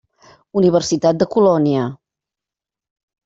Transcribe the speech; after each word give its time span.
Universitat 0.61 1.19
de 1.19 1.27
Colònia. 1.35 1.83